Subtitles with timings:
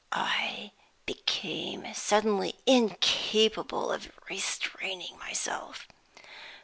[0.11, 0.71] I
[1.05, 5.87] became suddenly incapable of restraining myself.